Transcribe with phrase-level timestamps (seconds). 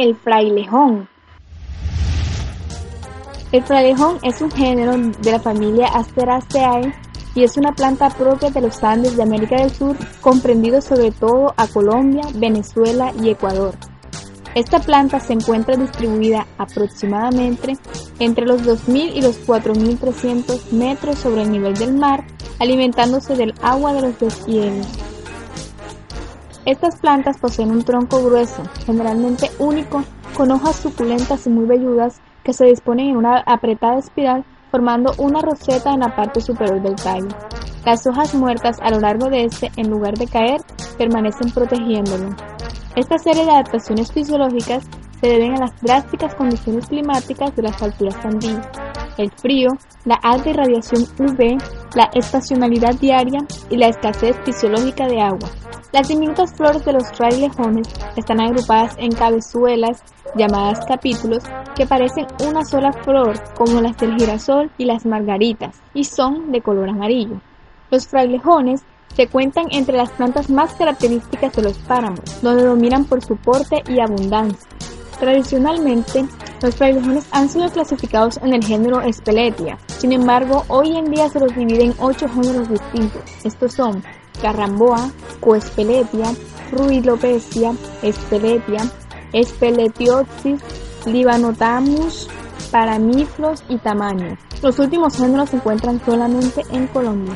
[0.00, 1.08] el frailejón.
[3.52, 6.94] El frailejón es un género de la familia Asteraceae
[7.34, 11.52] y es una planta propia de los Andes de América del Sur, comprendido sobre todo
[11.56, 13.74] a Colombia, Venezuela y Ecuador.
[14.54, 17.76] Esta planta se encuentra distribuida aproximadamente
[18.18, 22.24] entre los 2.000 y los 4.300 metros sobre el nivel del mar,
[22.58, 24.86] alimentándose del agua de los deshielos.
[26.70, 30.04] Estas plantas poseen un tronco grueso, generalmente único,
[30.36, 35.42] con hojas suculentas y muy velludas que se disponen en una apretada espiral formando una
[35.42, 37.26] roseta en la parte superior del tallo.
[37.84, 40.60] Las hojas muertas a lo largo de este, en lugar de caer,
[40.96, 42.36] permanecen protegiéndolo.
[42.94, 44.84] Esta serie de adaptaciones fisiológicas
[45.20, 48.68] se deben a las drásticas condiciones climáticas de las alturas andinas,
[49.18, 49.70] el frío,
[50.04, 51.58] la alta irradiación UV,
[51.96, 55.50] la estacionalidad diaria y la escasez fisiológica de agua.
[55.92, 60.04] Las diminutas flores de los frailejones están agrupadas en cabezuelas
[60.36, 61.42] llamadas capítulos
[61.74, 66.60] que parecen una sola flor como las del girasol y las margaritas y son de
[66.60, 67.40] color amarillo.
[67.90, 68.82] Los frailejones
[69.16, 73.82] se cuentan entre las plantas más características de los páramos, donde dominan por su porte
[73.88, 74.70] y abundancia.
[75.18, 76.24] Tradicionalmente,
[76.62, 81.40] los frailejones han sido clasificados en el género Espeletia, sin embargo, hoy en día se
[81.40, 83.22] los dividen en ocho géneros distintos.
[83.44, 84.04] Estos son
[84.40, 86.32] Carramboa, Coespeletia,
[86.72, 88.82] Ruilopecia, Espeletia,
[89.32, 90.60] Espeletiopsis,
[91.06, 92.28] Libanotamus,
[92.70, 94.36] Paramiflos y Tamaño.
[94.62, 97.34] Los últimos géneros se encuentran solamente en Colombia.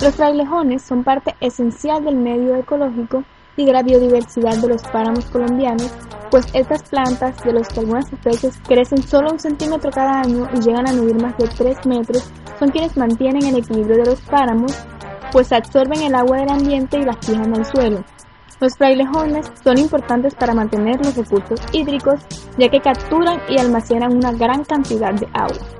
[0.00, 3.24] Los frailejones son parte esencial del medio ecológico
[3.56, 5.90] y de la biodiversidad de los páramos colombianos,
[6.30, 10.60] pues estas plantas, de los que algunas especies crecen solo un centímetro cada año y
[10.60, 14.72] llegan a medir más de 3 metros, son quienes mantienen el equilibrio de los páramos,
[15.32, 18.04] pues absorben el agua del ambiente y la fijan al suelo.
[18.60, 22.20] Los frailejones son importantes para mantener los recursos hídricos,
[22.58, 25.77] ya que capturan y almacenan una gran cantidad de agua.